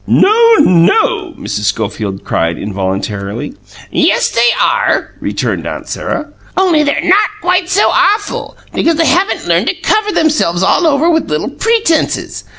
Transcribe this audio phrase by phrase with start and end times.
[0.07, 1.65] "No, no!" Mrs.
[1.65, 3.53] Schofield cried, involuntarily.
[3.91, 6.29] "Yes, they are," returned Aunt Sarah.
[6.57, 11.07] "Only they're not quite so awful, because they haven't learned to cover themselves all over
[11.07, 12.45] with little pretences.